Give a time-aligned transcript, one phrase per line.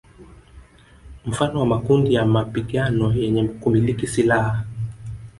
[1.25, 4.63] Mfano wa makundi ya mapigano yenye kumiliki silaha